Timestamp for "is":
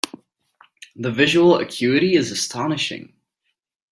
2.15-2.31